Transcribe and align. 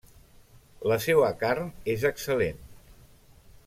La 0.91 0.97
seua 1.07 1.29
carn 1.43 1.69
és 1.97 2.09
excel·lent. 2.13 2.67